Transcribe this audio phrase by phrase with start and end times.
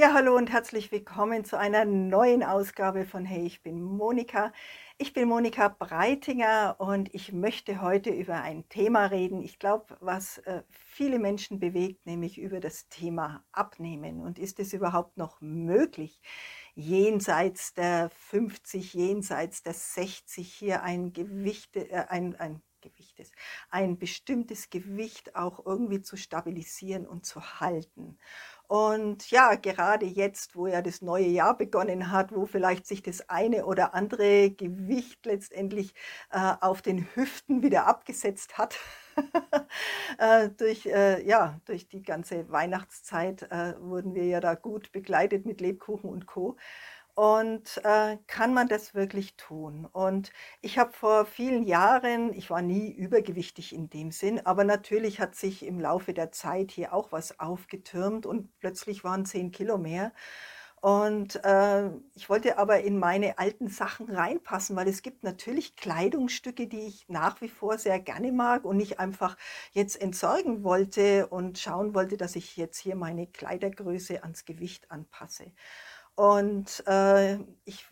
[0.00, 4.50] Ja, hallo und herzlich willkommen zu einer neuen Ausgabe von Hey, ich bin Monika.
[4.96, 10.38] Ich bin Monika Breitinger und ich möchte heute über ein Thema reden, ich glaube, was
[10.38, 14.22] äh, viele Menschen bewegt, nämlich über das Thema Abnehmen.
[14.22, 16.22] Und ist es überhaupt noch möglich,
[16.74, 23.32] jenseits der 50, jenseits der 60 hier ein Gewicht, äh, ein, ein Gewichtes,
[23.68, 28.16] ein bestimmtes Gewicht auch irgendwie zu stabilisieren und zu halten.
[28.70, 33.28] Und ja, gerade jetzt, wo ja das neue Jahr begonnen hat, wo vielleicht sich das
[33.28, 35.92] eine oder andere Gewicht letztendlich
[36.30, 38.78] äh, auf den Hüften wieder abgesetzt hat,
[40.18, 45.46] äh, durch, äh, ja, durch die ganze Weihnachtszeit äh, wurden wir ja da gut begleitet
[45.46, 46.56] mit Lebkuchen und Co.
[47.20, 49.84] Und äh, kann man das wirklich tun?
[49.92, 55.20] Und ich habe vor vielen Jahren, ich war nie übergewichtig in dem Sinn, aber natürlich
[55.20, 59.76] hat sich im Laufe der Zeit hier auch was aufgetürmt und plötzlich waren zehn Kilo
[59.76, 60.12] mehr.
[60.80, 66.68] Und äh, ich wollte aber in meine alten Sachen reinpassen, weil es gibt natürlich Kleidungsstücke,
[66.68, 69.36] die ich nach wie vor sehr gerne mag und nicht einfach
[69.72, 75.52] jetzt entsorgen wollte und schauen wollte, dass ich jetzt hier meine Kleidergröße ans Gewicht anpasse.
[76.14, 77.86] Und äh, ich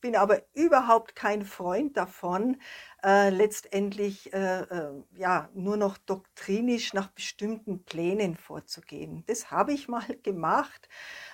[0.00, 2.60] bin aber überhaupt kein Freund davon,
[3.04, 9.24] äh, letztendlich äh, äh, ja nur noch doktrinisch nach bestimmten Plänen vorzugehen.
[9.26, 10.88] Das habe ich mal gemacht,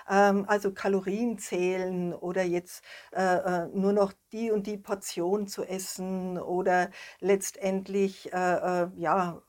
[0.09, 5.63] ähm, also Kalorien zählen oder jetzt äh, äh, nur noch die und die Portion zu
[5.63, 6.89] essen oder
[7.19, 9.41] letztendlich äh, ja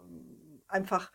[0.69, 1.11] einfach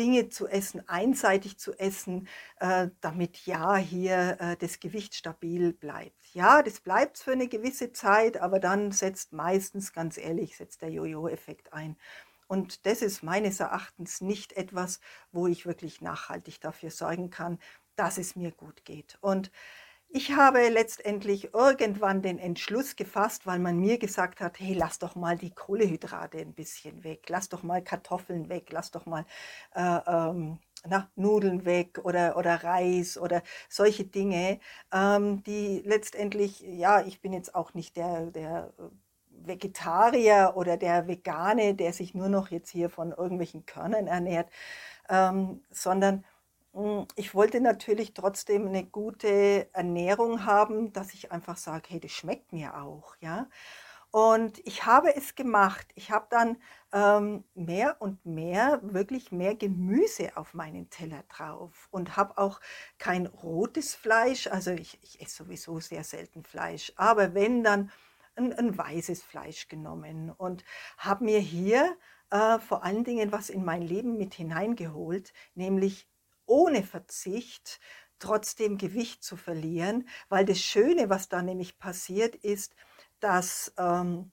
[0.00, 2.26] Dinge zu essen, einseitig zu essen,
[2.58, 6.32] äh, damit ja hier äh, das Gewicht stabil bleibt.
[6.32, 10.88] Ja, das bleibt für eine gewisse Zeit, aber dann setzt meistens, ganz ehrlich, setzt der
[10.88, 11.98] Jojo-Effekt ein.
[12.46, 15.00] Und das ist meines Erachtens nicht etwas,
[15.32, 17.58] wo ich wirklich nachhaltig dafür sorgen kann,
[17.94, 19.18] dass es mir gut geht.
[19.20, 19.52] Und
[20.12, 25.14] ich habe letztendlich irgendwann den Entschluss gefasst, weil man mir gesagt hat, hey, lass doch
[25.14, 29.24] mal die Kohlehydrate ein bisschen weg, lass doch mal Kartoffeln weg, lass doch mal
[29.74, 34.58] äh, ähm, na, Nudeln weg oder, oder Reis oder solche Dinge,
[34.92, 38.72] ähm, die letztendlich, ja, ich bin jetzt auch nicht der, der
[39.28, 44.50] Vegetarier oder der Vegane, der sich nur noch jetzt hier von irgendwelchen Körnern ernährt,
[45.08, 46.24] ähm, sondern
[47.16, 52.52] ich wollte natürlich trotzdem eine gute Ernährung haben, dass ich einfach sage: „Hey, das schmeckt
[52.52, 53.48] mir auch“, ja?
[54.12, 55.88] Und ich habe es gemacht.
[55.96, 56.58] Ich habe dann,
[56.92, 62.60] ähm, mehr und mehr wirklich mehr Gemüse auf meinen Teller drauf und habe auch
[62.98, 67.90] kein rotes Fleisch also, ich ich esse sowieso sehr selten Fleisch, aber wenn, dann
[68.36, 70.64] ein 'n weißes Fleisch genommen und
[70.98, 71.96] habe mir hier,
[72.30, 76.08] äh, vor allen Dingen was in mein Leben mit hineingeholt, nämlich
[76.50, 77.80] ohne Verzicht
[78.18, 82.74] trotzdem Gewicht zu verlieren, weil das Schöne, was da nämlich passiert, ist,
[83.20, 84.32] dass ähm,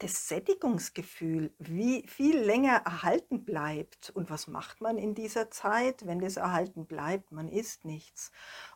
[0.00, 4.10] das Sättigungsgefühl wie viel länger erhalten bleibt.
[4.10, 7.30] Und was macht man in dieser Zeit, wenn das erhalten bleibt?
[7.30, 8.32] Man isst nichts.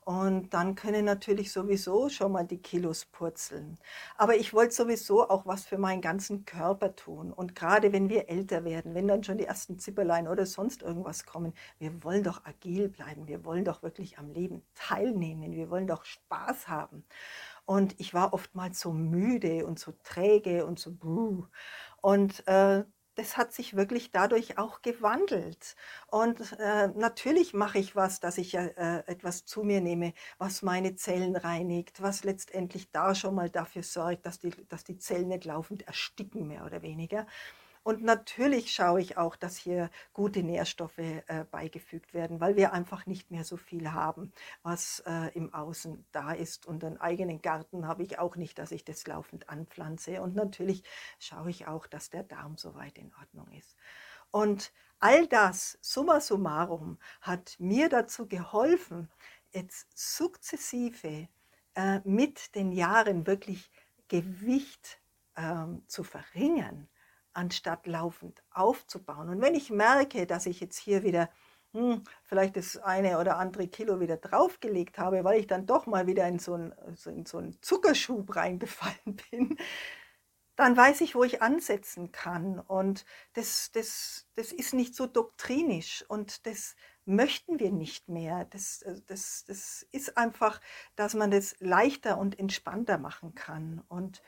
[0.06, 3.76] Und dann können natürlich sowieso schon mal die Kilos purzeln.
[4.16, 7.32] Aber ich wollte sowieso auch was für meinen ganzen Körper tun.
[7.32, 11.26] Und gerade wenn wir älter werden, wenn dann schon die ersten Zipperlein oder sonst irgendwas
[11.26, 13.26] kommen, wir wollen doch agil bleiben.
[13.26, 15.50] Wir wollen doch wirklich am Leben teilnehmen.
[15.50, 17.04] Wir wollen doch Spaß haben.
[17.64, 21.46] Und ich war oftmals so müde und so träge und so buh.
[22.00, 22.84] Und äh,
[23.16, 25.74] das hat sich wirklich dadurch auch gewandelt.
[26.08, 30.96] Und äh, natürlich mache ich was, dass ich äh, etwas zu mir nehme, was meine
[30.96, 35.46] Zellen reinigt, was letztendlich da schon mal dafür sorgt, dass die, dass die Zellen nicht
[35.46, 37.26] laufend ersticken, mehr oder weniger.
[37.86, 43.06] Und natürlich schaue ich auch, dass hier gute Nährstoffe äh, beigefügt werden, weil wir einfach
[43.06, 44.32] nicht mehr so viel haben,
[44.64, 46.66] was äh, im Außen da ist.
[46.66, 50.20] Und einen eigenen Garten habe ich auch nicht, dass ich das laufend anpflanze.
[50.20, 50.82] Und natürlich
[51.20, 53.76] schaue ich auch, dass der Darm soweit in Ordnung ist.
[54.32, 59.08] Und all das, summa summarum, hat mir dazu geholfen,
[59.52, 61.28] jetzt sukzessive
[61.76, 63.70] äh, mit den Jahren wirklich
[64.08, 65.00] Gewicht
[65.36, 66.88] ähm, zu verringern
[67.36, 69.28] anstatt laufend aufzubauen.
[69.28, 71.28] Und wenn ich merke, dass ich jetzt hier wieder
[71.72, 76.06] hm, vielleicht das eine oder andere Kilo wieder draufgelegt habe, weil ich dann doch mal
[76.06, 76.72] wieder in so einen,
[77.04, 79.58] in so einen Zuckerschub reingefallen bin,
[80.56, 82.58] dann weiß ich, wo ich ansetzen kann.
[82.58, 83.04] Und
[83.34, 88.46] das, das, das ist nicht so doktrinisch und das möchten wir nicht mehr.
[88.46, 90.60] Das, das, das ist einfach,
[90.96, 93.82] dass man das leichter und entspannter machen kann.
[93.88, 94.22] Und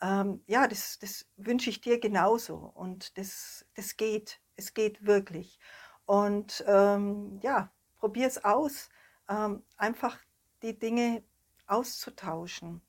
[0.00, 2.56] ähm, ja, das, das wünsche ich dir genauso.
[2.74, 4.40] Und das, das geht.
[4.56, 5.58] Es geht wirklich.
[6.06, 8.88] Und ähm, ja, probier es aus.
[9.28, 10.18] ähm, einfach
[10.62, 11.22] die Dinge
[11.66, 12.80] auszutauschen.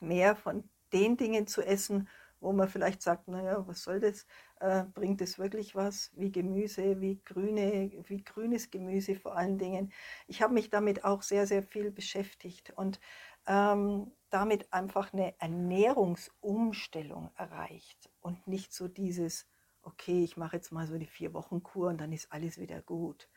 [0.00, 2.08] Mehr von den Dingen zu essen,
[2.40, 4.26] wo man vielleicht sagt, naja, was soll das?
[4.60, 6.10] Äh, bringt es wirklich was?
[6.14, 9.92] Wie Gemüse, wie, grüne, wie grünes Gemüse vor allen Dingen.
[10.26, 13.00] Ich habe mich damit auch sehr, sehr viel beschäftigt und
[13.46, 19.46] ähm, damit einfach eine Ernährungsumstellung erreicht und nicht so dieses,
[19.82, 22.80] okay, ich mache jetzt mal so die vier Wochen Kur und dann ist alles wieder
[22.82, 23.28] gut.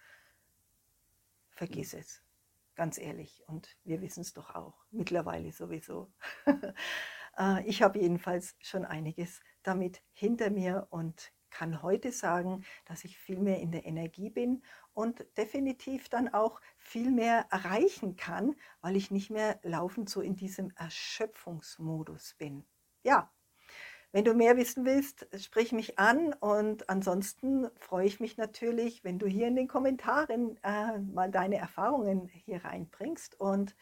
[1.49, 2.23] Vergiss es,
[2.75, 3.43] ganz ehrlich.
[3.47, 6.11] Und wir wissen es doch auch, mittlerweile sowieso.
[7.37, 13.17] Äh, ich habe jedenfalls schon einiges damit hinter mir und kann heute sagen, dass ich
[13.17, 14.61] viel mehr in der Energie bin
[14.93, 20.35] und definitiv dann auch viel mehr erreichen kann, weil ich nicht mehr laufend so in
[20.35, 22.65] diesem Erschöpfungsmodus bin.
[23.03, 23.31] Ja,
[24.11, 29.17] wenn du mehr wissen willst, sprich mich an und ansonsten freue ich mich natürlich, wenn
[29.17, 33.75] du hier in den Kommentaren äh, mal deine Erfahrungen hier reinbringst und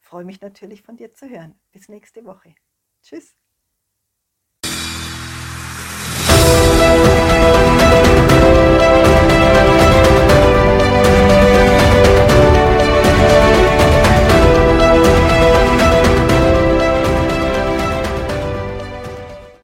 [0.00, 1.58] freue mich natürlich von dir zu hören.
[1.72, 2.54] Bis nächste Woche.
[3.02, 3.36] Tschüss.